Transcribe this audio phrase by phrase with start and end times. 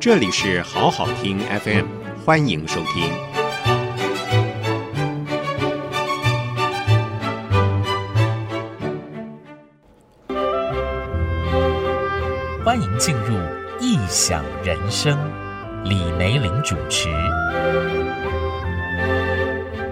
[0.00, 1.84] 这里是好好听 FM，
[2.24, 3.12] 欢迎收听。
[12.64, 13.36] 欢迎进入
[13.78, 15.18] 异想人生，
[15.84, 17.10] 李梅玲主持。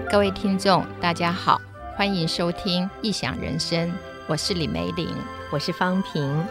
[0.09, 1.61] 各位听众，大家好，
[1.95, 3.93] 欢迎收听异想人生，
[4.25, 5.07] 我是李梅玲，
[5.51, 6.43] 我是芳萍。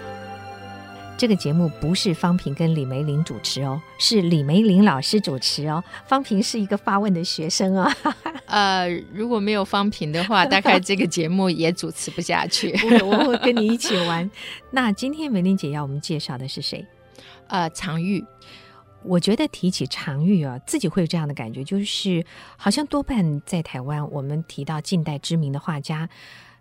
[1.18, 5.82] 这个节目不是方平跟李梅玲主持哦，是李梅玲老师主持哦。
[6.06, 8.14] 方平是一个发问的学生啊、哦。
[8.46, 12.72] 呃，如果没有方平的话， 大概这个节目也主持不下去。
[13.02, 14.30] 我会跟你一起玩。
[14.70, 16.86] 那今天梅玲姐要我们介绍的是谁？
[17.48, 18.24] 呃，常玉。
[19.02, 22.24] 我觉得提起常玉啊，自己会有这样的感觉，就是
[22.56, 26.08] 好像多半在台湾，我们提到近代知名的画家。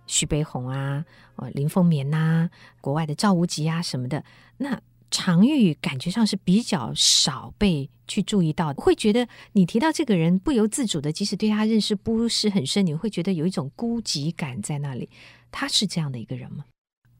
[0.07, 1.03] 徐悲鸿啊，
[1.37, 2.49] 呃，林风眠呐、啊，
[2.81, 4.23] 国外的赵无极啊什么的，
[4.57, 15.09] 那常玉感觉上是比较少被去注意到，会觉得你提到这个人不由自主的，即使对他认识不是很深，你会觉得有一种孤寂感在那里。
[15.51, 16.65] 他是这样的一个人吗？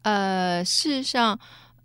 [0.01, 1.39] 呃，事实上，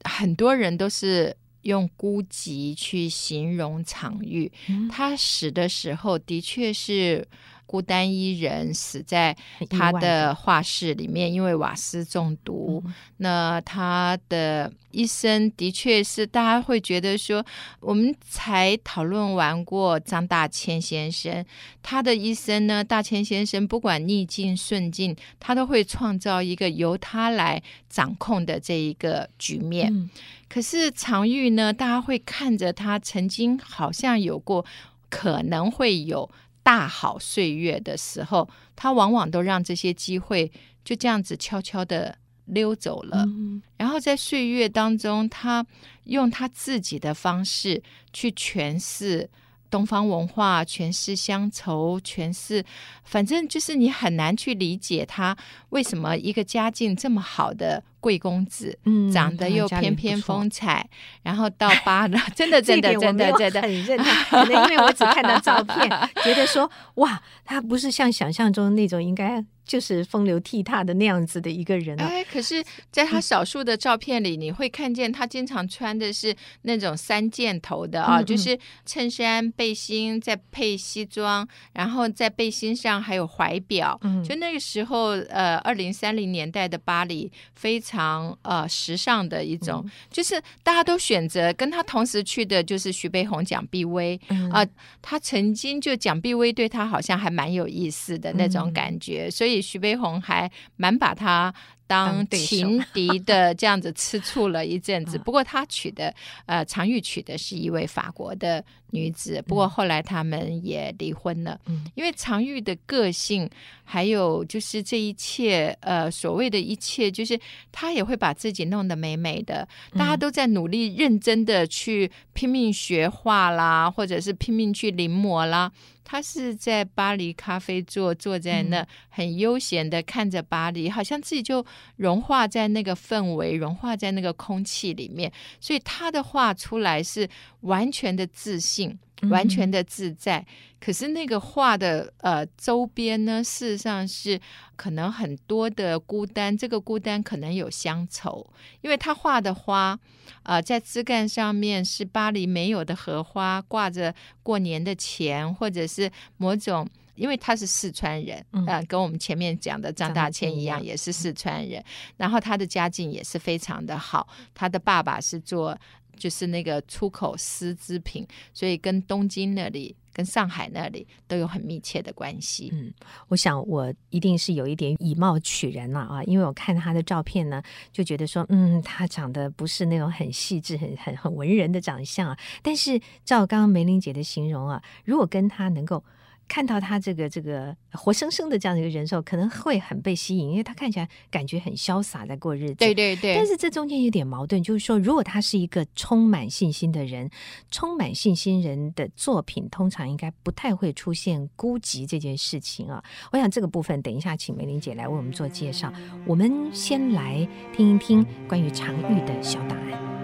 [0.05, 4.51] 很多人都是用孤寂去形容常玉。
[4.69, 7.29] 嗯、他死的时候的确是。
[7.73, 9.35] 孤单一人死在
[9.71, 12.83] 他的画室里面，因为瓦斯中毒。
[12.85, 17.43] 嗯、那他的一生的确是大家会觉得说，
[17.81, 21.43] 我们才讨论完过张大千先生，
[21.83, 29.91] 他的一生呢，大千先生不管逆境顺境，他都会创造一个由他来掌控的这一个局面。
[29.91, 30.11] 嗯、
[30.47, 34.63] 可是常玉呢，大家会看着他曾经好像有过，
[35.09, 36.31] 可能会有。
[36.63, 40.51] 大好岁月的时候，他往往都让这些机会
[40.85, 43.25] 就这样子悄悄的溜走了。
[43.27, 45.67] 嗯、然后在岁月当中，他
[46.05, 49.29] 用他自己的方式去诠释
[49.71, 52.65] 东方文化，诠释乡愁，诠释，
[53.05, 55.37] 反正就是你很难去理解他
[55.71, 57.83] 为什么一个家境这么好的。
[58.03, 60.85] 贵公子，嗯，长得又翩翩风采，
[61.23, 65.89] 然后到巴黎， 真的真的真的真的很认同，可能因为我只看到照片，
[66.25, 69.43] 觉得说哇，他不是像想象中那种应该。
[69.73, 72.63] 就是风流倜傥的那样子的一个人，啊、哎，可是，
[72.93, 83.99] 在他少数的照片里，嗯、你会看见他经常穿的是那种三件头的啊，嗯嗯就是衬衫、背心，再配西装，然后在背心上还有怀表。
[84.03, 94.21] 嗯、就那个时候，呃，二零三零年代的巴黎非常呃时尚的一种，嗯、就是大家都选择跟他同时去的，就是徐悲鸿、蒋碧薇
[94.53, 94.67] 啊。
[95.01, 99.62] 他曾经就蒋碧薇对他好像还蛮有意思的那种感觉，嗯、所以。
[99.63, 101.55] 徐悲鸿还蛮把他
[101.87, 105.19] 当情敌的这样子吃醋了一阵子。
[105.25, 106.15] 不过他娶的
[106.47, 111.59] 呃常玉娶的是一位法国的女子，不过后来他们也离婚了。
[111.95, 113.49] 因为常玉的个性，
[113.85, 117.39] 还有就是这一切呃所谓的一切，就是
[117.71, 119.67] 他也会把自己弄得美美的。
[119.93, 125.71] 大家都在努力认真的去拼命学画啦，或者是拼命去临摹啦。
[126.05, 131.65] 他是在巴黎咖啡座坐在那，很悠闲的看着巴黎，好像自己就
[131.97, 135.33] 融化在那个氛围，融化在那个空气里面。
[135.61, 137.29] 所以他的画出来是
[137.61, 138.99] 完全的自信，
[139.31, 140.39] 完全的自在。
[140.39, 140.47] 嗯
[140.83, 144.41] 可是那个画的呃周边呢，事实上是
[144.75, 148.45] 可能很多的孤单，这个孤单可能有乡愁，
[148.81, 149.97] 因为他画的花，
[150.43, 154.13] 呃，在枝干上面是巴黎没有的荷花，挂着
[154.43, 156.85] 过年的钱，或者是某种，
[157.15, 161.83] 因为他是四川人，嗯、呃，跟我们前面讲的张大千一样，也是四川人，
[162.17, 165.79] 然后他的家境也是非常的好，他的爸爸是做
[166.17, 169.97] 就是那个出口丝织品，所以跟东京那里。
[170.15, 172.69] 跟上海那里都有很密切的关系。
[172.75, 172.93] 嗯，
[173.29, 182.39] 我想我一定是有一点以貌取人了啊，因为我看他的照片呢，就觉得说，嗯，他长得不是那种很细致、很很很文人的长相啊。
[182.61, 186.05] 但是照刚刚梅玲姐的形容啊，如果跟他能够。
[186.53, 192.75] 看到他这个这个活生生的这样的一个人兽，可能会很被吸引，因为他看起来感觉很潇洒，在过日子。
[192.75, 193.35] 对对对。
[193.35, 197.31] 但是这中间有点矛盾，就是说，如果他是一个充满信心的人，
[197.71, 203.03] 充满信心人的作品，通常应该不太会出现孤寂这件事情啊。
[203.31, 205.91] 我想这个部分，等一下请梅玲姐来为我们做介绍。
[206.27, 210.22] 我们先来听一听关于常玉的小档案。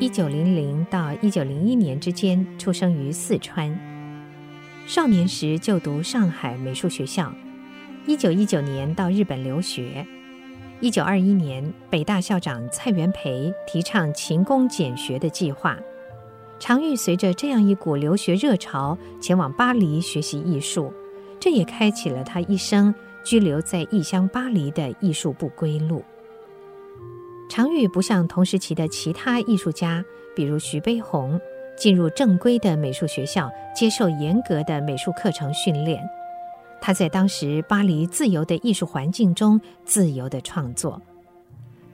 [0.00, 3.76] 一九零零到一九零一年之间出生于四川。
[4.86, 7.32] 少年时就读上海美术学校，
[8.06, 10.06] 一九一九年到日本留学。
[10.78, 15.76] 一九二一年，北大校长蔡元培提倡勤工俭学的计划，
[16.60, 20.92] 常玉随着这样一股留学热潮前往巴黎学习艺术，
[21.40, 26.04] 这也开启了他一生居留在异乡巴黎的艺术不归路。
[27.48, 30.04] 常玉不像同时期的其他艺术家，
[30.36, 31.40] 比如徐悲鸿。
[31.76, 36.02] 进入正规的美术学校，接受严格的美术课程训练。
[36.80, 41.00] 他在当时巴黎自由的艺术环境中自由地创作。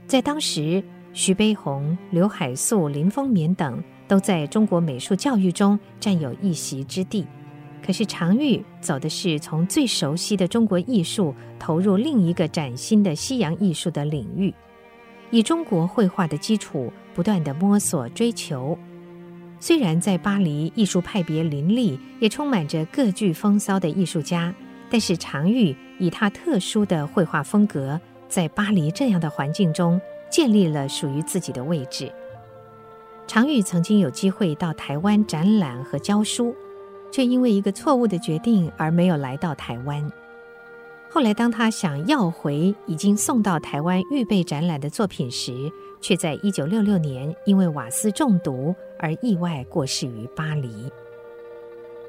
[0.07, 7.27] 在当时，徐悲鸿、刘海粟、林风眠等都在中国美术教育中占有一席之地。
[7.85, 14.55] 可是常玉走的是从最熟悉的中国艺术投入另一个崭新的西洋艺术的领域，
[15.35, 18.79] 以中国绘画的基础不断地摸索追求。
[19.59, 24.55] 虽然在巴黎艺术派别林立，也充满着各具风骚的艺术家，
[24.89, 30.01] 但是常玉以他特殊的绘画风格，在巴黎这样的环境中
[30.31, 32.13] 建立了属于自己的位置。
[33.27, 36.55] 常玉曾经有机会到台湾展览和教书，
[37.11, 40.09] 却因为一个错误的决定而没有来到台湾。
[41.15, 45.71] 后来，当他想要回已经送到台湾预备展览的作品时，
[46.01, 50.91] 却在一九六六年因为瓦斯中毒而意外过世于巴黎。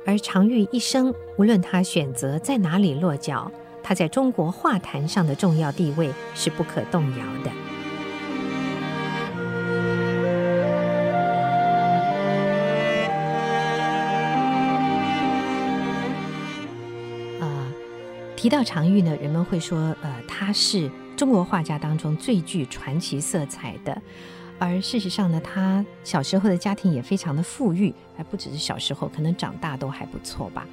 [0.07, 3.51] 而常玉一生，无论他选择在哪里落脚，
[3.83, 7.51] 他在中国画坛上的重要地位是不可动摇的。
[18.45, 20.87] 提到常玉呢，人们会说，呃，他是。
[21.17, 23.99] 中国画家当中最具传奇色彩的，
[24.57, 30.65] 而事实上呢，他小时候的家庭也非常的富裕，还不只是小时候，可能长大都还不错吧。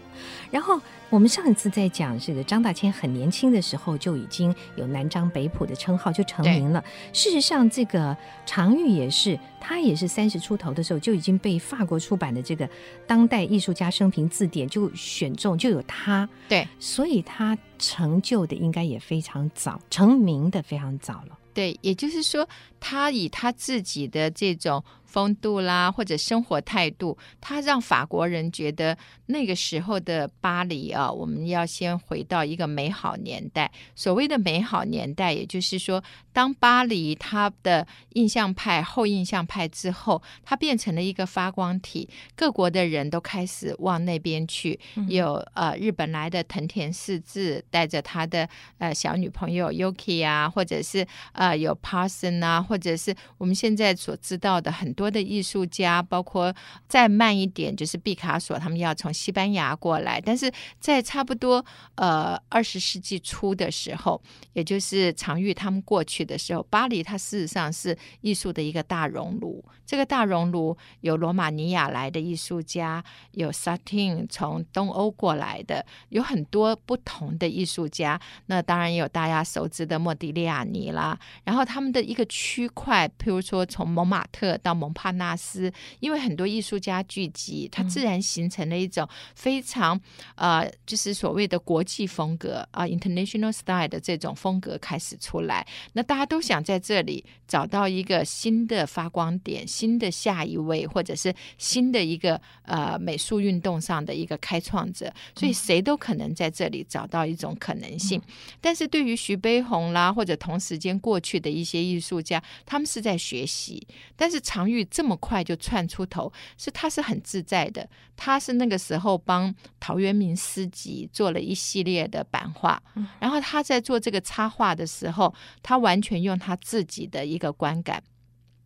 [0.50, 0.80] 然后
[1.10, 6.82] 我们上一次在讲这个张大千很年轻的时候就已经有南张北浦的称号，就成名了。
[7.12, 12.66] 事实上，这个常玉也是，他也是三十出头的时候就已经被法国出版的这个
[13.06, 16.28] 《当代艺术家生平字典》就选中，就有他。
[16.48, 17.58] 对，所以他。
[17.78, 21.36] 成就的应该也非常早，成名的非常早了。
[21.52, 22.48] 对，也就是说，
[22.82, 24.82] 他以他自己的这种。
[25.12, 28.96] 风度啦，或者生活态度，他让法国人觉得
[29.26, 33.70] 那个时候的巴黎啊，我们要先回到一个美好年代。
[33.94, 36.02] 所谓的美好年代，也就是说，
[36.32, 44.80] 当巴黎它的印象派、后印象派之后，它变成了一个发光体，各国的人都开始往那边去。
[45.08, 55.12] 有呃日本来的藤田四治带着他的呃小女朋友 Yuki 啊，或者是呃有 Parson 啊，或者是我们现在所知道的很多。
[55.12, 56.54] 的艺术家，包括
[56.88, 60.18] 再慢一点，就是毕卡索，他们要从西班牙过来。
[60.18, 61.62] 但是在差不多
[61.96, 64.18] 呃二十世纪初的时候，
[64.54, 69.62] 也就是常玉他们过去的时候，巴黎它事实上是艺术的一个大熔炉。
[69.84, 78.18] 这个大熔炉有罗马尼亚来的艺术家，有萨汀从东欧过来的，有很多不同的艺术家。
[78.46, 81.18] 那当然也有大家熟知的莫迪利亚尼啦。
[81.44, 90.00] 然后他们的一个区块，譬如说从蒙马特到蒙帕纳斯，因为很多艺术家聚集，它自然形成了一种非常
[90.34, 95.66] 呃，就是所谓的国际风格啊，international style 的这种风格开始出来。
[95.92, 105.12] 那大家都想在这里找到一个新的发光点，新的下一位，或者是新的一个呃美术运动上的一个开创者。
[105.34, 108.20] 所以谁都可能在这里找到一种可能性。
[108.60, 114.82] 但是对于徐悲鸿啦，或者同时间过去的一些艺术家，他们是在学习，但是常玉。
[114.92, 117.88] 这么快就窜出头，是他是很自在的。
[118.14, 122.82] 他是那个时候帮陶渊明诗集做了一系列的版画，
[123.18, 128.02] 然后他在做这个插画的时候，他完全用他自己的一个观感，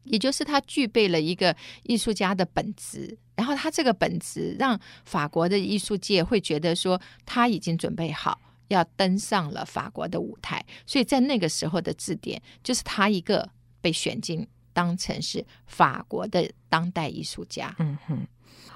[0.02, 3.16] 也就是他具备了一个艺术家的本质。
[3.36, 13.48] 然后他这个本质让法国的艺术界会觉得说他已经准备好要登上了法国的舞台，所以在那个时候的字典就是他一个
[13.86, 14.46] 被选进。
[14.76, 17.74] 当成是法国的当代艺术家。
[17.78, 18.26] 嗯哼，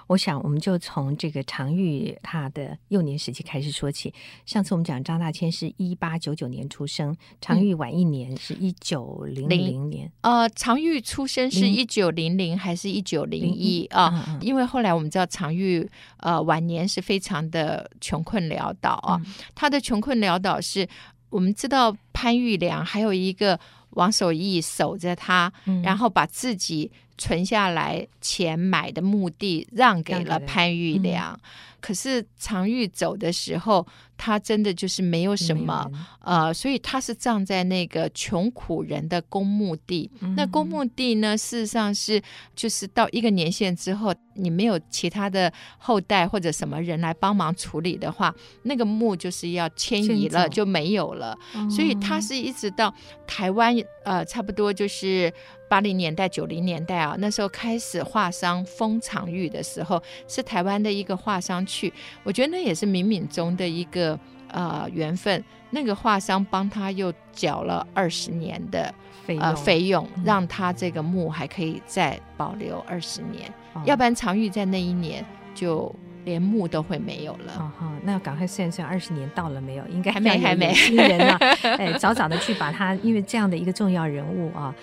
[0.07, 4.11] 我想我们就从这个常玉他的幼年时期开始说起。
[4.47, 10.11] 上次我们讲张大千是一八九九年出生，常玉晚一年，是一九零零年。
[10.23, 14.38] 呃，常玉出生是一九零零还是一九零一啊？
[14.40, 15.87] 因为后来我们知道常玉
[16.21, 19.21] 呃晚年是非常的穷困潦倒啊。
[19.23, 20.88] 嗯、他的穷困潦倒是
[21.29, 23.61] 我们知道潘玉良还有一个。
[23.91, 31.39] 王守义守着他，然后把自己存下来钱买的墓地让给了潘玉良。
[31.81, 40.11] 可是常玉走的时候，他真的就是没有什么，呃，所以他是葬在那个穷苦人的公墓地。
[40.21, 42.23] 嗯、那公墓地呢，事实上是
[42.55, 48.35] 就是到一个年限之后，你没有其他的后代或者什么人来帮忙处理的话，
[48.65, 51.37] 那个墓就是要迁移了，就没有了。
[51.55, 52.95] 嗯、所以他是一直到
[53.27, 55.33] 台湾，呃，差不多就是。
[55.71, 61.93] 八零年代、九零年代啊，那时候开始画商封常玉的时候，是台湾的一个画商去，
[62.25, 65.43] 我觉得那也是冥冥中的一个呃缘分。
[65.71, 68.93] 那个画商帮他又缴了二十年的
[69.25, 75.25] 费用，呃、费用，让他这个墓还可以再保留二十年，嗯、要不然常玉在那一年
[75.55, 77.53] 就连墓都会没有了。
[77.59, 79.85] 哦，哦，那赶快算算二十年到了没有？
[79.89, 80.73] 应该还没，还没。
[80.75, 81.39] 新人啊，
[81.79, 84.75] 哎，早早的去把他，因为这样的一个重要人物啊。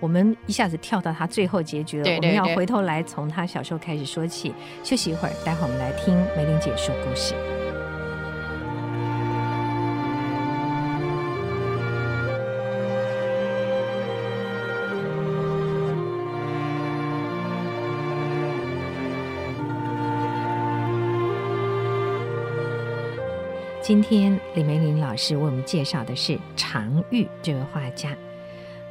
[0.00, 4.52] 我们一下子跳到他最后结局了，对对对，我们要回头来从他小时候开始说起。
[4.82, 7.34] 休息一会儿，待会儿我们来听梅玲姐说故事。
[23.86, 28.16] 今天李梅玲老师为我们介绍的是常玉这位画家。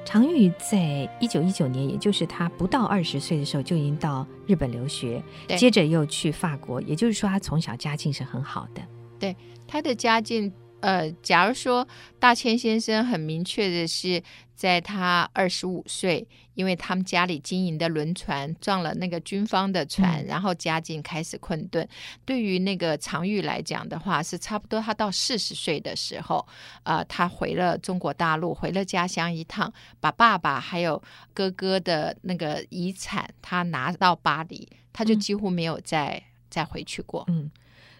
[0.05, 5.19] 常玉在一九一九年，也就是他不到二十岁的时候，就已经到日本留学，
[5.57, 6.79] 接着又去法国。
[6.79, 8.83] 也就是说，他从小家境是很好的。
[9.17, 9.35] 对，
[9.67, 10.53] 他的家境。
[10.83, 11.87] 呃，假如说
[12.19, 14.21] 大千先生很明确的是，
[14.53, 21.87] 在他二十五岁，因为他们家里经营的轮船撞了那个军方的船，嗯、然后家境开始困顿。
[22.25, 26.45] 对于那个常玉来讲的话，是差不多他到四十岁的时候，
[26.83, 29.71] 呃，他回了中国大陆，回了家乡一趟，
[30.01, 31.01] 把爸爸还有
[31.33, 37.23] 哥哥的那个遗产他拿到巴黎，他就几乎没有再、嗯、再回去过。
[37.29, 37.49] 嗯，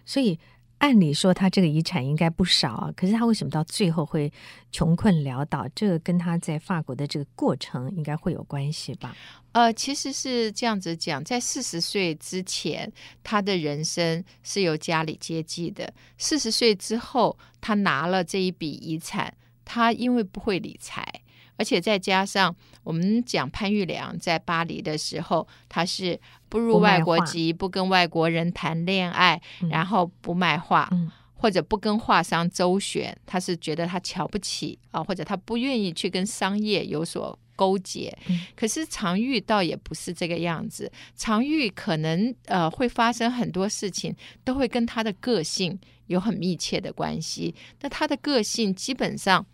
[0.05, 0.37] 所以。
[0.83, 4.29] 按理说他这个遗产应该不少啊，可是他为什么到最后会
[4.69, 5.65] 穷困潦倒？
[5.73, 9.15] 这个跟他在法国的这个过程应该会有关系吧？
[9.53, 12.91] 呃，其实是这样子讲，在四十岁之前，
[13.23, 15.87] 他的人生是由家里接济的；
[16.17, 21.12] 四十岁之后，他拿了这一笔遗产，他因为不会理财。
[21.55, 26.19] 而且再加上我们讲潘玉良在巴黎的时候，他是
[26.49, 38.11] 不入外国籍，不，不跟外国人谈恋爱，嗯、然后不卖画，嗯、或者不跟画商周旋，他是觉得他瞧不起啊，或者他不愿意去跟商业有所勾结。
[38.27, 47.53] 嗯、可是常玉倒也不是这个样子，常玉可能呃会发生很多事情，都会跟他的个性有很密切的关系。
[47.81, 49.45] 那他的个性基本上。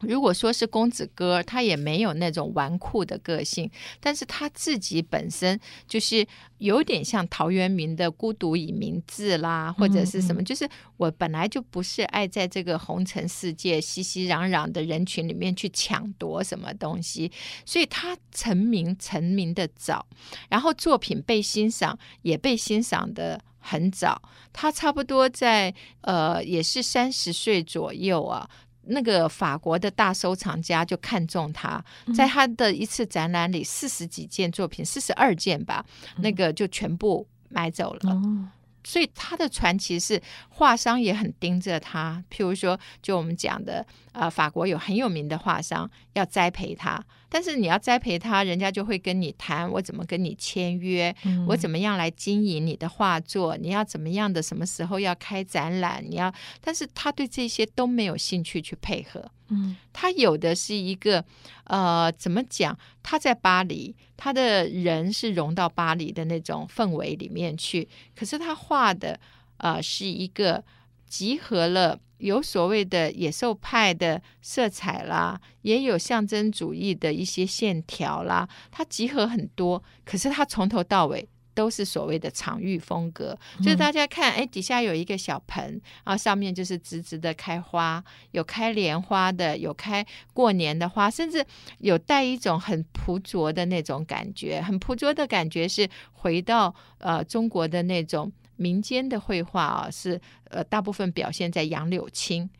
[0.00, 6.24] 如果说是公子哥，他也没有那种纨绔的个性，但是他自己本身就是
[6.58, 10.42] 有点像陶渊明的“孤独以明志”啦，或者是什么，嗯。
[10.42, 17.30] 嗯，就是我本来就不是爱在这个红尘世界熙熙攘攘的人群里面去抢夺什么东西，
[17.66, 20.06] 所以他成名成名的早，
[20.48, 28.48] 然后作品被欣赏也被欣赏的很早，他差不多在呃也是三十岁左右啊。
[28.88, 35.84] 那个法国的大收藏家就看中他，在他的一次展览里，四十几件作品，四十二件吧，
[36.18, 38.00] 那个就全部买走了。
[38.12, 38.50] 嗯
[38.84, 59.30] 所以他的传奇是画商也很盯着他，譬如说，就我们讲的，呃，法国有很有名的画商要栽培他，但是你要栽培他，人家就会跟你谈，我怎么跟你签约，嗯、我怎么样来经营你的画作，你要怎么样的，什么时候要开展览，你要，但是他对这些都没有兴趣去配合。
[59.50, 61.24] 嗯，他有的是一个，
[61.64, 62.78] 呃，怎么讲？
[63.02, 67.88] 他在巴黎，他的人是融到巴黎的那种氛围里面去。
[68.14, 69.18] 可是他画的，
[69.56, 70.62] 呃，是一个
[71.06, 79.82] 集合了有所谓的野兽派的色彩啦，也有象征主义的一些线条啦，它集合很多。
[80.04, 81.28] 可是它从头到尾。
[81.54, 85.64] 都是所谓的场域风格，就是大家看，哎，底下有一个小盆，
[86.04, 91.44] 然后上面就是直直的开花，有开莲花的，有开过年的花，甚至
[91.78, 102.50] 有带一种很朴拙的那种感觉，很朴拙的感觉是回到呃中国的那种民间的绘画啊，是呃大部分表现在杨柳青。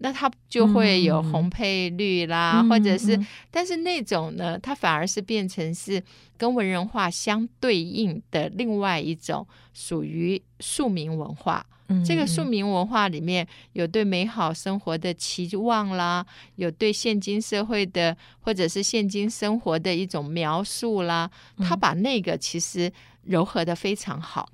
[0.00, 6.00] 那它就会有红配绿啦，嗯、或者是，嗯、但是那种呢，它反而是变成是
[6.36, 11.66] 跟文人画相对应的另外一种属于庶民文化。
[11.88, 16.24] 嗯，这个庶民文化里面有对美好生活的期望啦，
[16.54, 22.88] 有对现今社会的或者是现今生活的一种描述啦，他把那个其实
[23.26, 24.48] 糅合的非常好。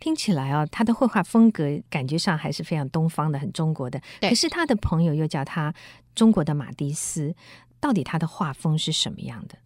[0.00, 4.00] 听起来啊，他的绘画风格感觉上还是非常东方的，很中国的。
[4.20, 4.28] 对。
[4.28, 5.72] 可是他的朋友又叫他
[6.14, 7.34] 中国的马蒂斯，
[7.80, 9.56] 到底他的画风是什么样的？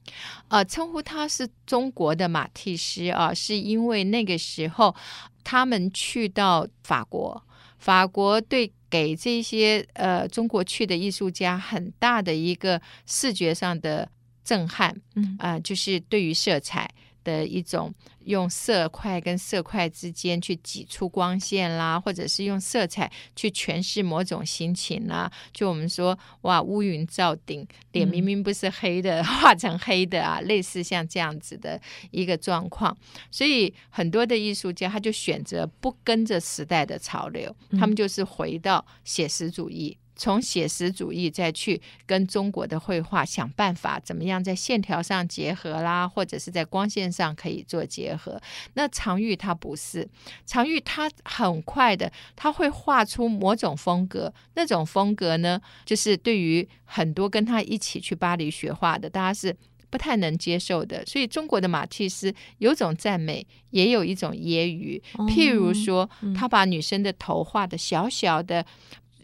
[0.48, 4.94] 呃，称呼他是中国的马蒂斯啊，是因为那个时候
[5.42, 7.42] 他们去到法国，
[7.78, 14.08] 法国对给这些呃中国去的艺术家很大的一个视觉上的
[14.44, 16.88] 震撼，嗯啊、呃，就是对于色彩。
[17.24, 17.92] 的一种
[18.28, 25.32] 用色块跟色块之间去挤出光线啦，或者是用色彩去诠释某种心情啦。
[25.52, 31.80] 就我们说，哇，乌云罩顶，脸明明不是黑的， 画成黑的啊，类似像这样子的
[32.10, 32.94] 一个状况。
[33.30, 39.96] 所以很多的艺术家他就选择不跟着时代的潮流，他们就是回到写实主义。
[40.18, 48.38] 从写实主义再去跟中国的绘画想办法，怎么样在线条上结合啦，或者是在光线上可以做结合。
[48.74, 50.06] 那常玉他不是，
[50.44, 59.56] 常玉他很快的他会画出某种风格，那种风格呢，就是对于很多跟他一起去巴黎学画的，大家是
[59.88, 61.06] 不太能接受的。
[61.06, 65.00] 所以中国的马蒂斯有种赞美，也有一种揶揄。
[65.28, 68.66] 譬如说，他把女生的头画的小小的。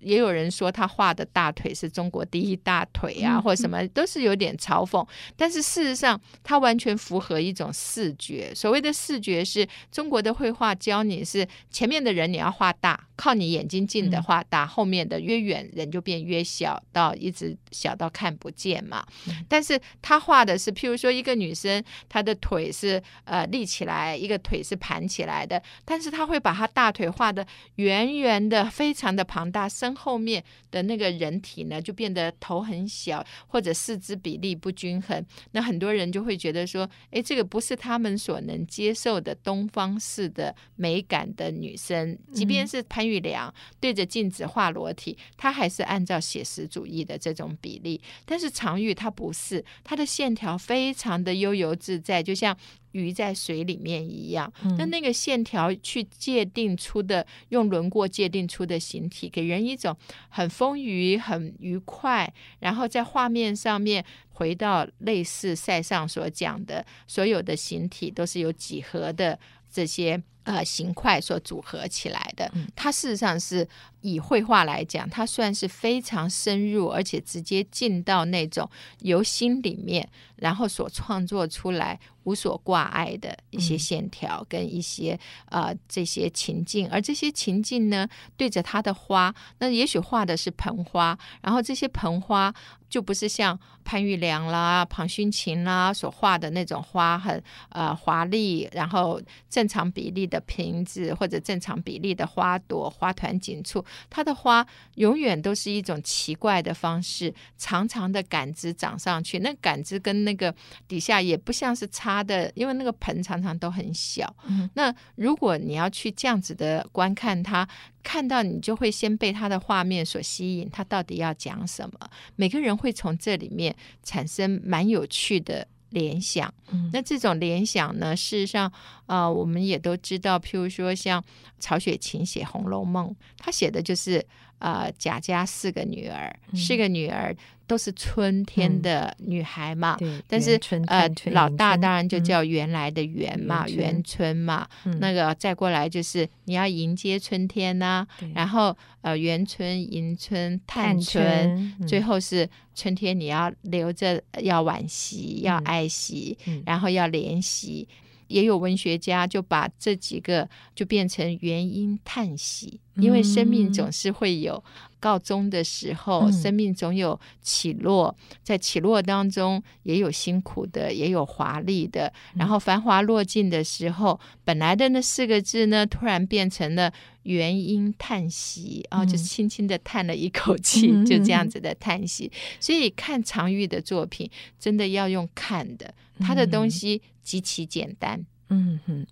[0.04, 5.06] 也有人说他画的大腿是中国第一大腿啊，或者什么都是有点嘲讽。
[5.36, 8.52] 但是事实上，他完全符合一种视觉。
[8.54, 19.04] 所谓的视觉是中国的绘画教你是前面的人你要画大，靠你眼睛近的画大，后面的越远人就变越小，到一直小到看不见嘛。
[19.48, 27.46] 但是他画的是，譬如说一个女生，她的腿是呃立起来，一个腿是盘起来的，但是他会把她大腿画的
[27.76, 35.24] 圆圆的，非常的庞大，身后面的那个人体呢，就变得头很小，或者四肢比例不均衡。
[35.52, 42.18] 那很多人就会觉得说，哎，这个不是他们所能接受的东方式的美感的女生。
[42.32, 48.00] 即便是潘玉良对着镜子画裸体，她还是按照写实主义的这种比例。
[48.24, 52.56] 但是常玉她不是，她的线条非常的悠游自在，就像。
[52.94, 59.94] 鱼在水里面一样，那那个线条去界定出的，用轮廓界定出的形体，给人一种
[60.28, 62.32] 很丰腴、很愉快。
[62.60, 72.50] 然后在画面上面回到类似塞尚所讲的，所有的形体都是由几何的这些呃形块所组合起来的。
[72.76, 73.66] 它事实上是
[74.04, 78.68] 以绘画来讲，它算是非常深入，而且直接进到那种
[79.00, 81.98] 由心里面，然后所创作出来。
[82.24, 85.18] 无所挂碍的一些线条跟一些
[85.50, 92.50] 呃这些情境，而这些情境呢，对着它的花，那也许画的是盆花，然后这些盆花
[92.88, 110.52] 就不是像潘玉良啦、庞勋琴啦所画的那种花很呃华丽，然后正常比例的瓶子或者正常比例的花朵，花团锦簇，他的花永远都是一种奇怪的方式，长长的杆子长上去，那杆子跟那个
[110.88, 112.24] 底下也不像是插。
[112.24, 117.68] 的，因为那个盆常常都很小，嗯，那如果你要去这样子的观看它，
[118.02, 122.08] 看到你就会先被它的画面所吸引，它到底要讲什么？
[122.36, 126.52] 每个人会从这里面产生蛮有趣的联想。
[126.70, 128.70] 嗯，那这种联想呢，事实上，
[129.06, 131.24] 呃，我们也都知道，譬如说像
[131.58, 134.26] 曹雪芹写《红楼梦》，他写的就是。
[134.58, 137.34] 呃，贾家四个女儿，嗯、四个女儿
[137.66, 139.96] 都是春天的女孩嘛。
[140.00, 144.66] 嗯、但是呃，老大当然就叫原来的元嘛，元春，春嘛。
[144.84, 157.86] 嗯、那个再过来就是你要迎接春天呐、啊，然后呃，元春、迎春、探春，最后是春天，你要留着，要惋惜，要爱惜，嗯、然后要怜惜。
[158.34, 164.62] 也有文学家就把这几个就变成原因叹息，因为生命总是会有
[164.98, 172.12] 告终的时候，嗯、生命总有起落，在起落当中也有辛苦的，也有华丽的。
[172.34, 176.92] 然后繁华落尽的时候，本来的那四个字呢，突然变成了
[177.22, 182.32] 原因叹息，然后就轻轻的叹了一口气，嗯、就这样子的叹息。
[182.58, 187.00] 所以看常玉的作品，真的要用看的，他的东西。
[187.24, 189.06] 极其简单，嗯哼，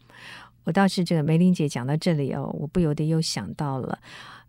[0.64, 3.98] 我倒是这个梅玲姐讲到这里哦，我不由得又想到了，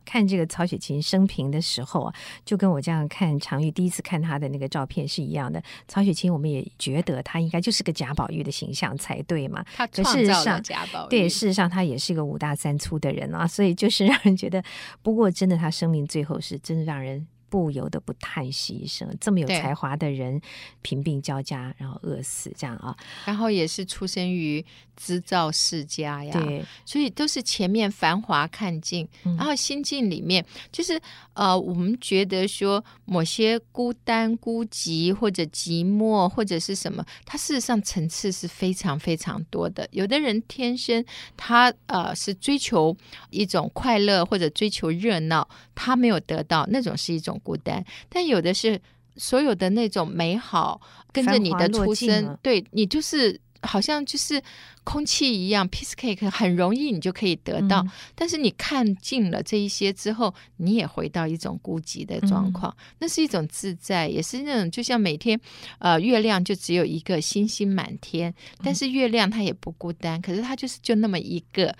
[0.05, 2.13] 看这个曹雪芹生平的时候啊，
[2.45, 5.63] 就跟我这样看常玉第一次看他的那个照片是一样的。
[5.87, 9.65] 曹雪芹，我们也觉得他应该就是个贾宝玉的形象才对嘛。
[9.73, 11.09] 他创造了贾宝玉。
[11.09, 14.63] 对，事实上他也是一个五大三粗的人啊，所以就是让人觉得，
[15.01, 17.25] 不过真的他生命最后是真的让人。
[17.53, 20.41] 不由得不叹息一声，这么有才华的人
[20.81, 30.99] 贫病交加，然后饿死，这样啊，然后也是出生于织造世家呀，对，所以都是前面繁华看尽，嗯、然后心境里面就是
[31.33, 39.87] 呃，我们觉得说某些孤单、孤寂或者寂寞或者是什么，它事实上层次是非常非常多的。
[39.91, 41.03] 有的人天生
[41.37, 42.95] 他呃是追求
[43.29, 47.39] 一种快乐或者追求热闹，他没有得到那种是一种。
[47.43, 48.79] 孤单，但有的是
[49.17, 50.79] 所有的那种美好，
[51.11, 54.41] 跟着你的出生，对你就是好像就是
[54.83, 57.81] 空气一样，piece cake 很容易你就可以得到。
[57.81, 65.39] 嗯、但是你看尽了这一些之后，你也回到一种孤寂的状况，嗯、那是一种自在，也是那种就像每天
[65.79, 71.75] 呃月亮就只有一个星星满天，但是月亮它也不孤单，可是它就是就那么一个。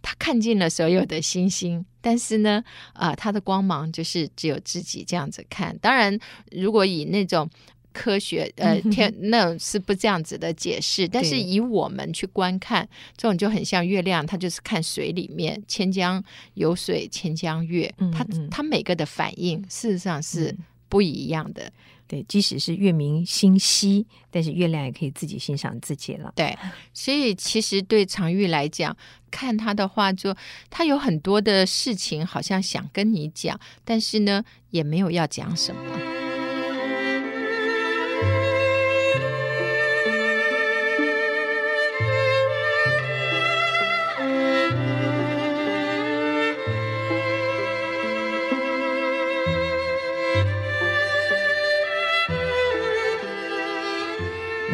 [0.00, 5.76] 他看尽了所有的星星，但是呢，啊、呃，他的光芒就是只有自己这样子看。
[5.78, 6.16] 当然，
[6.52, 7.50] 如果以那种
[7.92, 16.22] 科学呃天那种是不这样子的解释，但是以我们去观看，这种就很像月亮，它就是看水里面千江
[16.54, 20.56] 有水千江月，它它每个的反应事实上是
[20.88, 21.72] 不一样的。
[22.06, 26.32] 对，即使是月明星稀，但是月亮也可以自己欣赏自己了。
[26.34, 26.56] 对，
[26.94, 28.96] 所以其实对常玉来讲，
[29.30, 30.34] 看他的画作，
[30.70, 36.17] 他有很多的事情好像想跟你讲，但是呢，也没有要讲什么。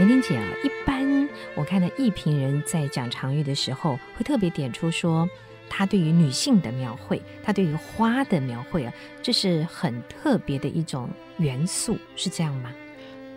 [0.04, 5.26] 梅玲姐啊，一般我看到艺评人在讲常玉的时候，会特别点出说，
[5.66, 12.70] 他对于女性的描绘，他对于花的描绘啊，这是很特别的一种元素，是这样吗？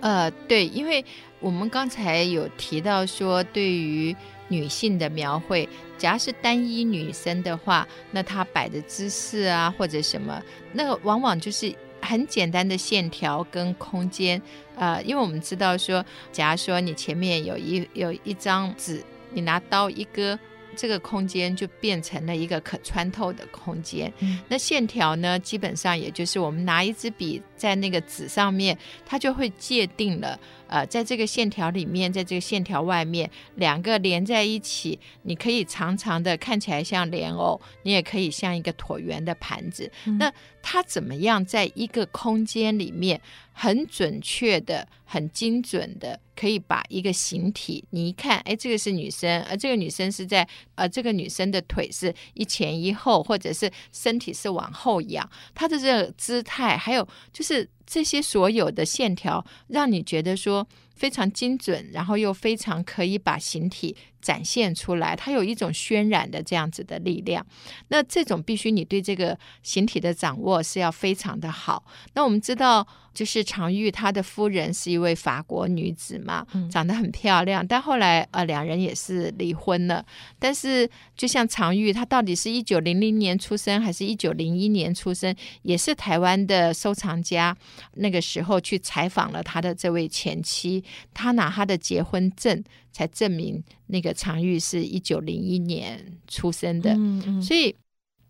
[0.02, 1.06] 呃，对，因为
[1.40, 4.14] 我们刚才有提到说，对于
[4.50, 11.74] 女性的描绘，假如是单一女生的话，那她摆的姿势啊，或者什么，那个往往就是。
[12.02, 14.42] 很简单的线条跟空间，
[14.76, 20.38] 呃，因为我们知道说，假如说你前面有一有一张纸，你拿刀一割，
[20.76, 24.12] 这个空间就变成了一个可穿透的空间。
[24.20, 30.40] 嗯、那线条呢，基本上也就是我们拿一支笔在那个纸上面，它就会界定了。
[30.68, 39.90] 呃，在这个线条里面，在这个线条外面，两个连在一起，你可以长长的看起来像莲藕，你也可以像一个椭圆的盘子。
[40.06, 43.22] 嗯、那它怎么样在一个空间里面
[43.54, 57.08] 很准确的、很精准的，可以把一个形体，你一看，哎，这个是女生，而这个女生是在，呃，这个女生的腿是一前一后，或者是身体是往后仰，她的这个姿态，还有
[57.48, 57.70] 是。
[57.90, 63.96] 这些所有的线条，让你觉得说非常精准，然后又非常可以把形体
[64.28, 67.46] 展现出来，它有一种渲染的这样子的力量。
[67.88, 71.82] 那这种必须你对这个形体的掌握是要非常的好。
[72.14, 80.06] 那我们知道，就是常玉他的夫人是一位法国女子嘛，长得很漂亮，但后来呃两人也是离婚了。
[80.38, 87.56] 但是就像常玉，他到底是一九零零年出生还是一九零一年出生，也是台湾的收藏家
[87.94, 92.62] 那个时候去采访了他的这位前妻，他拿他的结婚证。
[92.98, 97.76] 才证明那个常玉是一九零一年出生的，嗯嗯、所以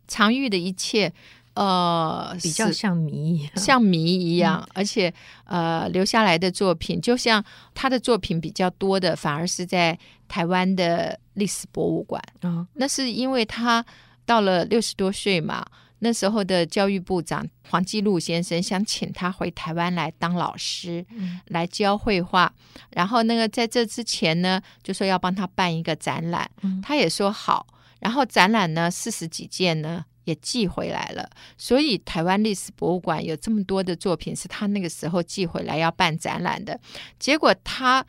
[0.10, 1.10] 常玉的一切，
[1.54, 5.14] 呃，比较像谜一样，像谜一样，嗯、而且
[5.46, 7.42] 呃，留下来的作品，就像
[7.74, 12.22] 他的作品比较多的，反而是在台湾的历史博物馆。
[12.42, 13.86] 哦、那是因为他
[14.26, 15.66] 到了六十多岁嘛。
[16.00, 22.54] 那时候的教育部长黄继禄先生想请他回台湾来当老师，嗯、来教绘画。
[22.92, 27.66] 然后那个在这之前呢，就说要帮他办一个展览，嗯、他也说好。
[28.00, 31.28] 然后展览呢，四十几件呢也寄回来了。
[31.58, 36.80] 所以台湾历史博物馆有这么多的作品是他那个时候寄回来要办展览的。
[37.18, 38.06] 结果他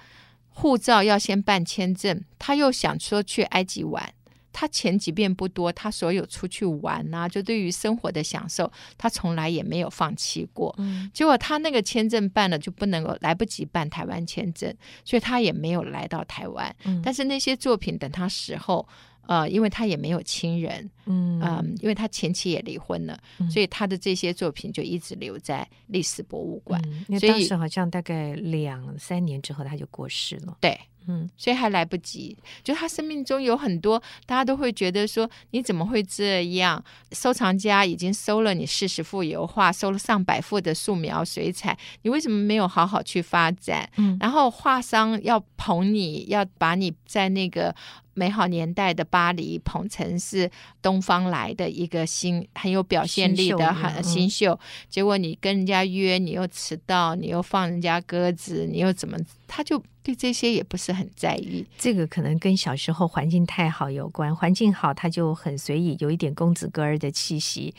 [0.50, 4.12] 护照要先办签证，他又想说去埃及玩。
[4.58, 10.74] 他钱即便不多，他所有出去玩啊，就对于生活的享受，他从来也没有放弃过。
[10.78, 16.74] 嗯，结果他那个签证办了，就不能够来不及办台湾签证，所以他也没有来到台湾。
[16.86, 18.84] 嗯，但是那些作品等他死后，
[19.28, 26.82] 呃，因为他也没有亲人，嗯嗯、呃，因为他前妻也离婚了，嗯所以他的这些作品就一直留在历史博物馆。
[26.84, 30.56] 嗯，因为所以当时好像大概两三年之后他就过世了。
[30.60, 30.76] 对。
[31.08, 32.36] 嗯，所以还来不及。
[32.62, 36.82] 就他生命中有很多，大家都会觉得说，你怎么会这样？
[37.12, 43.88] 收藏家已经收了你四十幅油画，收了上百幅的素描、水彩，你为什么没有好好去发展？
[43.96, 47.74] 嗯，然后画商要捧你，要把你在那个
[48.18, 50.50] 美好年代的巴黎捧成是
[50.82, 59.16] 东方来的一个新很有表现力的很新秀，嗯，结果你跟人家约，你又迟到，你又放人家鸽子，你又怎么？
[59.46, 61.64] 他就对这些也不是很在意。
[61.78, 67.72] 这个可能跟小时候环境太好有关，环境好他就很随意，有一点公子哥儿的气息。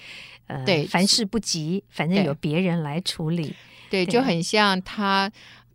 [0.47, 3.53] 呃，对，凡事不急，反正有别人来处理。
[3.89, 5.29] 对，对就很像他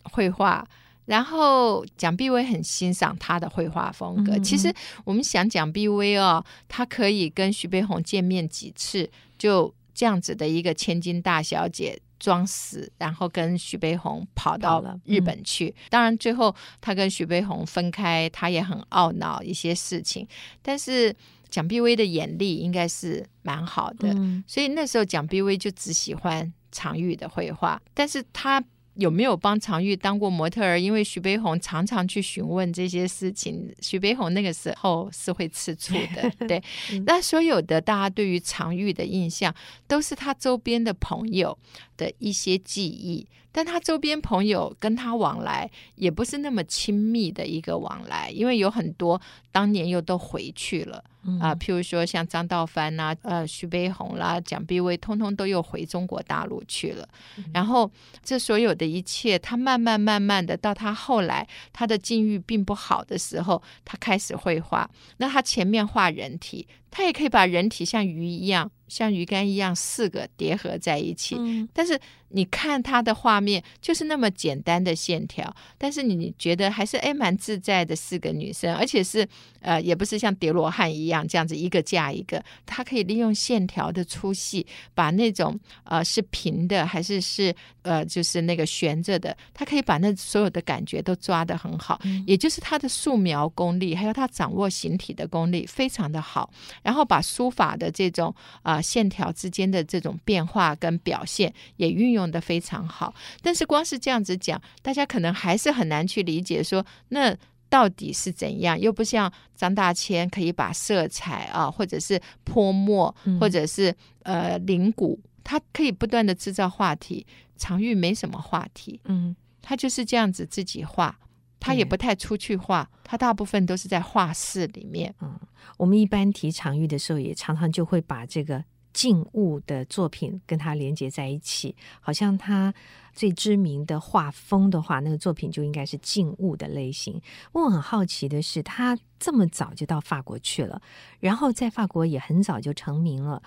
[0.05, 0.67] 绘画。
[1.07, 4.39] 然后蒋碧薇很欣赏他的绘画风格。
[4.39, 15.67] 其实我们想蒋碧薇哦，她可以跟徐悲鸿见面几次，就这样子的一个千金大小姐装死，然后跟徐悲鸿跑到了日本去。
[15.67, 20.27] 嗯、当然最后他跟徐悲鸿分开，他也很懊恼一些事情。
[20.63, 21.15] 但是
[21.51, 28.65] 蒋碧薇的眼力应该是蛮好的，嗯、所以那时候蒋碧薇就只喜欢常玉的绘画，但是他。
[28.97, 30.79] 有没有帮常玉当过模特儿？
[30.79, 36.31] 因为徐悲鸿常常去询问这些事情，徐悲鸿那个时候是会吃醋的。
[36.47, 36.63] 对，
[37.05, 39.55] 那所有的大家对于常玉的印象，
[39.87, 41.59] 都是他周边的朋友
[41.97, 49.21] 的一些记忆，但他周边朋友跟他往来也不是那么亲密的一个往来，因为有很多
[49.53, 51.03] 当年又都回去了。
[51.41, 57.09] 啊、呃，譬如说像张道藩呐，呃，徐悲鸿啦，蒋碧薇，通通都又回中国大陆去了。
[57.39, 57.91] 嗯、然后
[58.23, 64.91] 这所有的一切，他慢慢慢慢的到他后来，他的境遇并不好的时候，他开始绘画。
[65.17, 68.71] 那他前面画人体，他也可以把人体像鱼一样。
[68.89, 71.37] 像鱼竿一样，四个叠合在一起。
[71.39, 79.27] 嗯，但是你看它的画面，就是那么简单的线条，但是你觉得还是哎蛮自在的四个女生，而且是
[79.61, 92.01] 呃也不是像叠罗汉一样这样子一个架一个，它可以利用线条的粗细，把那种呃是平的还是是呃就是那个悬着的，它可以把那所有的感觉都抓得很好。
[92.05, 96.51] 嗯，也就是他的素描功力，还有他掌握形体的功力非常的好，
[96.83, 98.75] 然后把书法的这种啊。
[98.75, 107.35] 呃线条之间的这种变化跟表现也运用的非常好，但是光是这样子讲，大家可能还是很难去理解说，那
[107.71, 108.79] 到底是怎样？
[108.79, 113.93] 又不像张大千可以把色彩啊，或者是泼墨，或者是
[114.23, 117.27] 呃灵骨，他可以不断的制造话题。
[117.57, 121.19] 常玉没什么话题，嗯，他就是这样子自己画。
[121.61, 125.15] 他也不太出去画，他大部分都是在画室里面。
[125.23, 125.35] 嗯，
[125.79, 128.63] 我们一般提常玉的时候，也常常就会把这个
[128.95, 132.73] 静物的作品跟他连接在一起，好像他
[133.13, 137.21] 最知名的画风的话，那个作品就应该是静物的类型。
[137.53, 140.81] 我很好奇的是，他这么早就到法国去了，
[141.21, 143.43] 然后在法国也很早就成名了。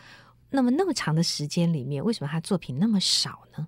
[0.51, 3.67] 那么那么长的时间里面，为什么他作品那么少呢？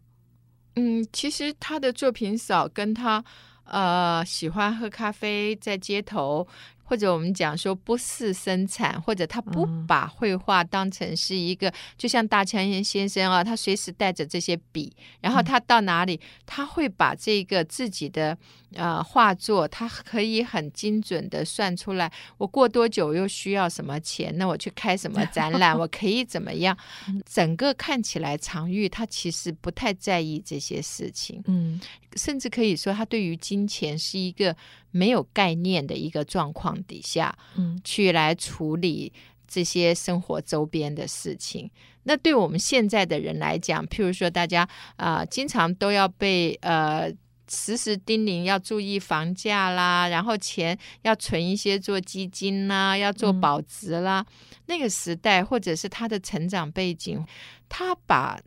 [0.76, 3.24] 嗯，其实他的作品少，跟他。
[3.72, 6.48] 呃，喜欢喝咖啡，在街头。
[6.90, 18.36] 或者我们讲说不事生产，或者他不把绘画当成是一个，嗯、就像大千先生啊，他随时带着这些笔，然后他到哪里，嗯、他会把这个自己的
[18.74, 26.76] 呃画作，他可以很精准的算出来，我过多久又需要什么钱，那我去开什么展览，我可以怎么样？
[27.32, 31.80] 整个看起来，常玉他其实不太在意这些事情，嗯，
[32.16, 34.56] 甚至可以说他对于金钱是一个。
[34.92, 39.12] 没有概念的一个状况底下，嗯，去来处理
[39.48, 41.70] 这些生活周边的事情。
[42.04, 47.12] 那对我们现在的人来讲，譬如说大家啊、呃，经常都要被呃
[47.48, 54.26] 时时叮咛要注意房价啦，然后钱要存一些做基金啦，要做保值啦。
[54.28, 57.24] 嗯、那个时代或者是他的成长背景，
[57.68, 58.40] 他把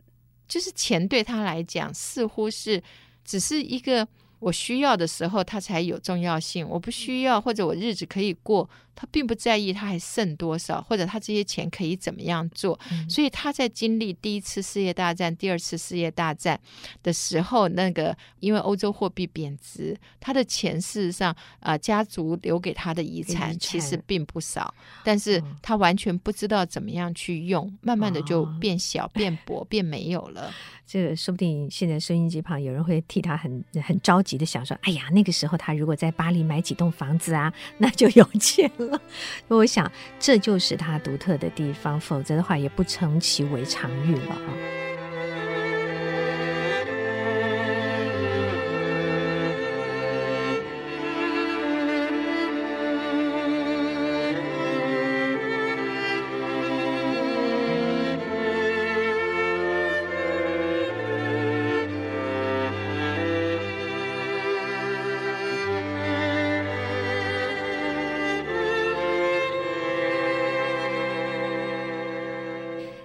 [0.47, 2.83] 就是钱对他来讲似乎是
[3.23, 4.05] 只是一个。
[4.43, 6.67] 我需要的时候，它才有重要性。
[6.67, 8.69] 我不需要，或者我日子可以过。
[8.95, 12.79] 他并不在意他还剩多少，或者他这些钱可以怎么样做。
[12.91, 16.57] 嗯、所以他在经历第一次世界大战、第二次世界大战
[17.01, 24.71] 的时候，那个因为欧洲货币贬值，他的钱事实上啊、呃，家族留给他的遗产其实并不少，
[25.03, 30.53] 但是他完全不知道怎么样去用，嗯、慢慢的就变小、哦、变薄、变没有了。
[30.85, 38.99] 这个说不定现在收音机旁有人会替他很很着急的想说：“哎呀，那个时候他如果在巴黎买几栋房子啊，那就有钱了。”
[39.47, 44.82] 我想这就是他独特的地方，否则的话也不称其为常遇了啊。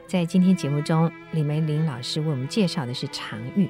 [0.09, 3.68] 在今天节目中，李梅林老师为我们介绍的是常玉。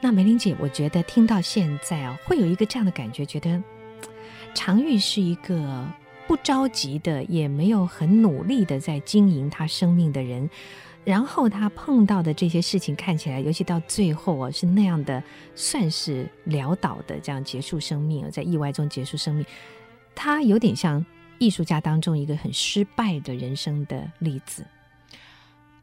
[0.00, 3.60] 那梅林姐，我觉得听到现在啊，会有一个这样的感觉，觉得
[4.54, 5.84] 常玉是一个
[6.28, 10.48] 不着急的，也没有很努力的在经营他生命的人。
[11.04, 15.20] 然后他碰到的这些事情，看起来，尤其到最后啊，是那样的，
[15.56, 19.44] 算是潦倒的这样结束生命，在意外中结束生命。
[20.14, 21.04] 他有点像
[21.40, 24.64] 艺术家当中一个很失败的人生的例子。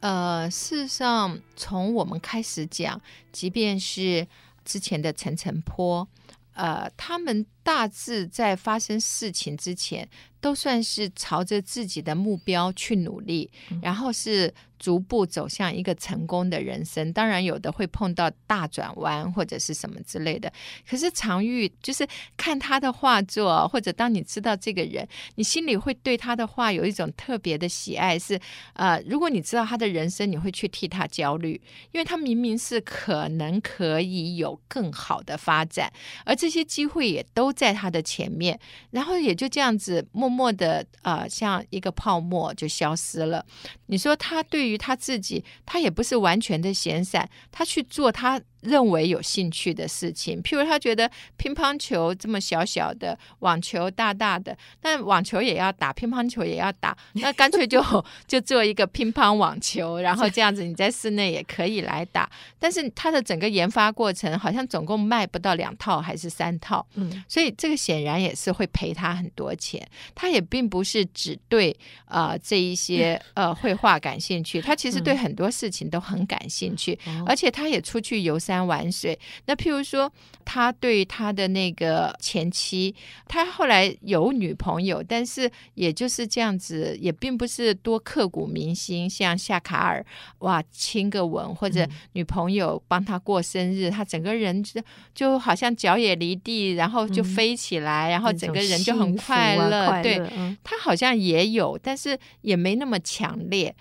[0.01, 2.99] 呃，事实上，从我们开始讲，
[3.31, 4.27] 即便是
[4.65, 6.07] 之前的陈澄波，
[6.53, 10.07] 呃，他们大致在发生事情之前，
[10.39, 14.53] 都算是朝着自己的目标去努力，嗯、然后是。
[14.81, 20.51] 逐步走向一个成功的人生，当然有的会碰到大转弯或者是什么之类的。
[20.89, 28.17] 可是常玉就是看他的画作，或者当你知道这个人，你心里会对他的画有一种特别的喜爱。
[28.17, 28.41] 是
[28.73, 35.93] 呃，如果你知道他的人生，你会去替他焦虑，因为他明明是可能可以有更好的发展，
[36.25, 38.59] 而这些机会也都在他的前面，
[38.91, 43.45] 然后也就这样子默默的呃，像一个泡沫就消失了。
[43.87, 57.81] 你说他对于他自己，他也不是完全的闲散，他去做他认为有兴趣的事情，譬如他觉得乒乓球这么小小的，网球大大的，但网球也要打，乒乓球也要打，那干脆就
[58.27, 62.29] 就做一个乒乓网球，然后这样子你在室内也可以来打。
[62.59, 69.81] 但是他的整个研发过程好像总共卖不到两套还是三套，嗯，所以这个显然也是会赔他很多钱。
[70.13, 78.50] 他也并不是只对呃这一些 呃绘画感兴趣，他其实对很多事情都很感兴趣， 而且他也出去游山。
[78.51, 80.11] 山玩水，那譬如说，
[80.43, 82.93] 他对他的那个前妻，
[83.25, 90.05] 他后来有女朋友，但是也就是这样子，也并不是多刻骨铭心，像夏卡尔，
[90.39, 94.81] 哇，亲个吻，或者女朋友帮他过生日，嗯、他整个人就
[95.15, 99.85] 就好像脚也离地，然后就飞起来，嗯、然后整个人就很快乐。
[99.85, 103.73] 啊、对，嗯、他好像也有，但是也没那么强烈。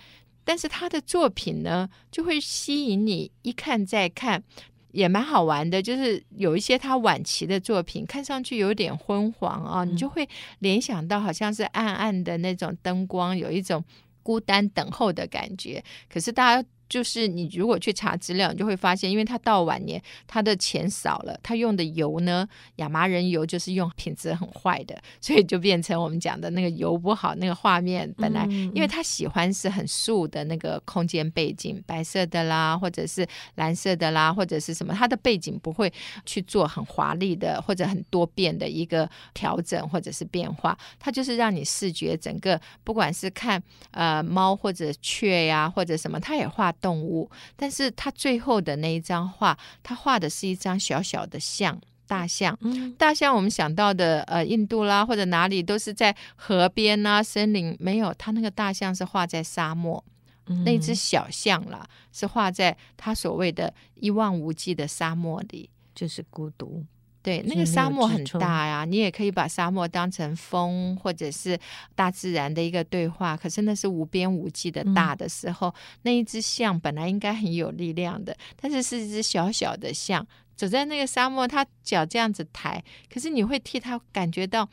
[0.43, 4.43] 但是他的作品呢，就会吸引你一看再看，
[4.91, 5.81] 也蛮好玩的。
[5.81, 10.27] 就是有一些他晚期的作品，看上去有点昏黄啊，你就会
[10.59, 13.83] 联想到好像是暗暗的那种灯光，有一种
[14.23, 15.83] 孤单等候的感觉。
[16.09, 16.67] 可是大家。
[16.91, 27.33] 就是你如果去查资料，你就会发现，因为他到晚年，他的钱少了，他用的油呢，亚麻仁油就是用品质很坏的，所以就变成我们讲的那个油不好。
[27.35, 33.25] 那个画面本来，因为他喜欢是很素的那个空间背景，白色的啦，或者是
[33.55, 35.89] 蓝色的啦，或者是什么，他的背景不会
[36.25, 46.69] 去做很华丽的或者很多变的一个调整或者是变化，他就是让你视觉整个，不管是看呃猫或者雀呀、啊、或者什么，他也画。
[46.81, 52.57] 动物，但是他最后的那一张画，他画的是一张小小的象，大象。
[52.61, 60.03] 嗯、大象我们想到的，呃，印度啦或者哪里都是在河边啊、森林，没有，他那个大象是画在沙漠，
[60.47, 66.83] 嗯、那只小象啦是画在他所谓的一望无际的沙漠里，就是孤独。
[67.23, 71.59] 对，那个沙漠很大呀，你也可以把沙漠当成风，或者是
[71.93, 73.37] 大自然的一个对话。
[73.37, 84.67] 可是那是无边无际的大的时候，嗯、那一只象本来应该很有力量的，但是是一只小小的象，走在那个沙漠，它脚这样子抬，可是你会替它感觉到，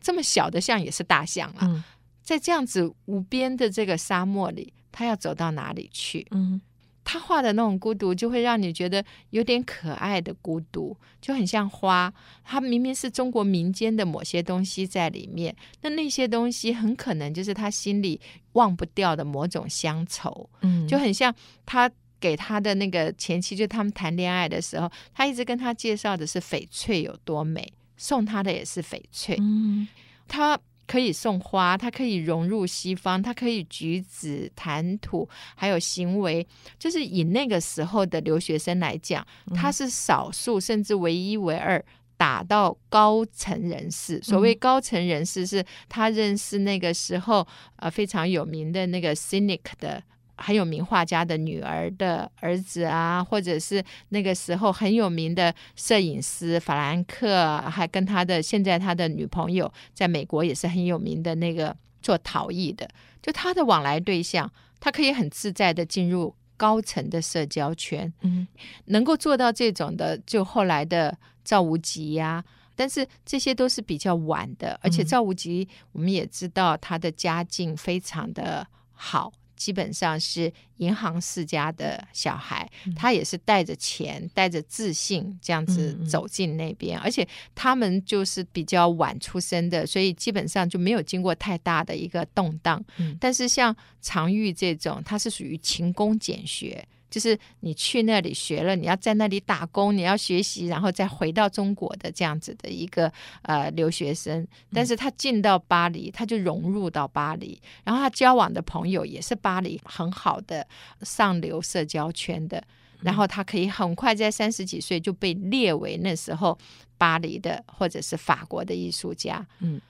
[0.00, 1.84] 这么小的象也是大象啊，嗯、
[2.22, 6.26] 在这样子无边的这个沙漠里，它要走到哪里去？
[6.30, 6.60] 嗯。
[7.02, 12.12] 他画的那种孤独，就会让你觉得有点可爱的孤独，就很像花。
[12.44, 18.20] 它明明是中国民间的某些东西在里面，那那些东西很可能就是他心里
[18.52, 20.48] 忘不掉的某种乡愁。
[20.62, 21.34] 嗯，就很像
[21.66, 29.36] 他给他的那个前妻，就他们谈恋爱的时候，他一直跟他介绍的是翡翠有多美，送他的也是翡翠。
[29.40, 29.88] 嗯，
[30.28, 30.58] 他。
[30.90, 36.44] 可以送花，它可以融入西方，它可以举止、谈吐，还有行为，
[36.80, 39.24] 就是以那个时候的留学生来讲，
[39.54, 41.80] 他是少数甚至唯一、唯二
[42.16, 44.20] 打到高层人士。
[44.20, 50.02] 所谓高层人士，是他认识那个时候呃非常有名的那个 Cynic 的
[50.40, 62.88] 很有名画家的女儿的儿子啊，或者是那个时候很有名的摄影师法兰克，还跟他的现在他的女朋友在美国也是很有名的那个做陶艺的，
[63.22, 66.34] 就他的往来对象，他可以很自在的进入。
[66.60, 68.46] 高层的社交圈，嗯，
[68.84, 72.44] 能够做到这种的，就后来的赵无极呀，
[72.76, 79.32] 但是这些都是比较晚的，而且赵无极我们也知道他的家境非常的好。
[79.60, 92.82] 基本上是银行世家的小孩，他也是带着钱、带着自信这样子走进那边，而且他们就是比较晚出生的，所以基本上就没有经过太大的一个动荡。
[93.20, 96.82] 但是像常玉这种，他是属于勤工俭学。
[97.10, 104.46] 就是你去那里学了，你要在那里打工，你要学习，然后再回到中国的这样子的一个呃留学生。
[104.72, 110.66] 但是他进到巴黎，他就融入到巴黎，然后他交往的朋友也是巴黎很好的
[111.02, 112.62] 上流社交圈的，
[113.00, 116.56] 然后他可以很快在三十几岁就被列为那时候
[116.96, 119.44] 巴黎的或者是法国的艺术家。
[119.58, 119.80] 嗯。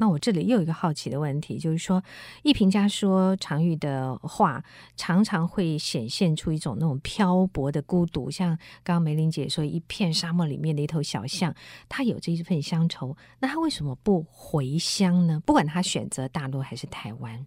[0.00, 2.02] 那我这里又有一个好奇的问题，就是说，
[2.42, 4.64] 艺评家说常玉的话
[4.96, 11.54] 常常会显现出一种那种漂泊的孤独，像刚刚梅玲姐说，一片沙漠里面的一头小象，
[11.86, 15.38] 他有着一份乡愁，那他为什么不回乡呢？
[15.44, 17.46] 不管他选择大陆还是台湾。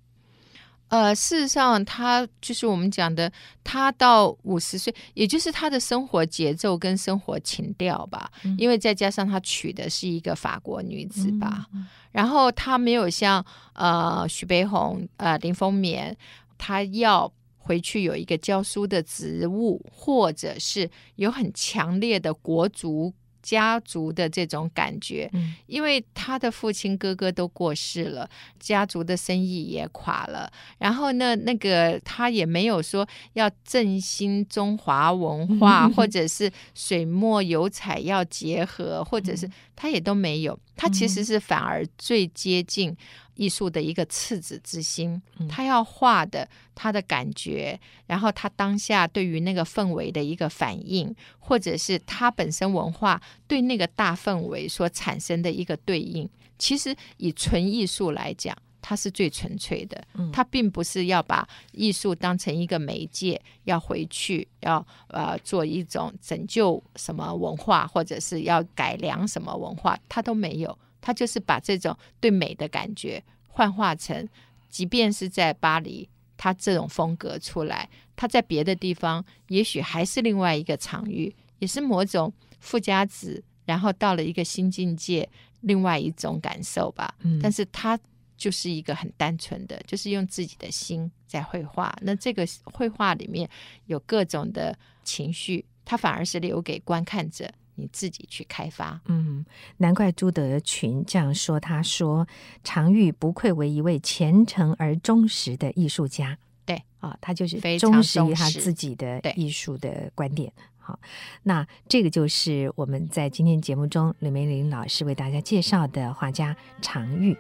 [0.94, 3.32] 呃，事实上，他就是我们讲的，
[3.64, 8.32] 他到五十岁，也就是他的生活节奏跟生活情调吧。
[8.44, 16.16] 嗯、因为再加上他娶的是一个法国女子吧，嗯、然后他没有像呃徐悲鸿、呃林风眠，
[16.60, 23.12] 他要回去有一个教书的职务，或者是有很强烈的国族。
[23.44, 25.30] 家族的这种感觉，
[25.68, 28.28] 因为他的父亲哥哥都过世了，
[28.60, 30.52] 家族的生意也垮了。
[30.80, 40.60] 然后呢，那个他也没有说要振兴中华文化， 或者是水墨油彩要结合，或者是他也都没有。
[40.76, 42.96] 他其实是反而最接近。
[43.36, 45.20] 艺术的一个赤子之心，
[45.50, 60.06] 他要画的他的感觉，然后他当下对于那个氛围的一个反应，或者是他本身文化对那个大氛围所产生的一个对应，其实以纯艺术来讲，它是最纯粹的。
[60.34, 70.78] 他并不是要把艺术当成一个媒介，要回去要呃做一种拯救什么文化，或者是要改良什么文化，他都没有。
[71.00, 74.28] 他就是把这种对美的感觉幻化成，
[74.70, 85.30] 即便是在巴黎，他这种风格出来，他在别的地方也许还是另外一个场域，也是某种附加值，然后到了一个新境界，
[85.62, 87.14] 另外一种感受吧。
[87.20, 88.00] 嗯，但是他
[88.44, 91.96] 就是一个很单纯的，就是用自己的心在绘画。
[92.02, 93.50] 那这个绘画里面
[93.86, 97.50] 有各种的情绪，它反而是留给观看者。
[97.76, 99.44] 你自己去开发，嗯，
[99.78, 101.60] 难怪朱德群这样说。
[101.60, 102.28] 他说
[102.64, 106.38] ：“常玉不愧为一位虔诚而忠实的艺术家。”
[106.68, 110.54] 对啊、哦，他就是忠实于他自己的艺术的观点。
[110.78, 111.00] 好，
[111.42, 117.36] 那这个就是我们在今天节目中，李梅玲老师为大家介绍的画家常玉，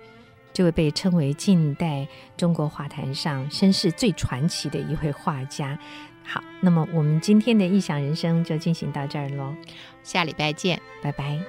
[0.53, 5.77] 这位被称为近代中国画坛上身世最传奇的一位画家。
[6.23, 9.53] 好，那么我们今天的异想人生就进行到这儿喽，
[10.03, 11.39] 下礼拜见，拜拜。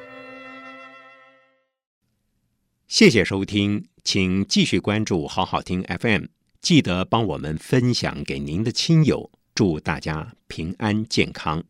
[2.89, 6.25] 谢谢收听，请继续关注好好听 FM，
[6.61, 11.65] 记得帮我们分享给您的亲友，祝大家平安健康。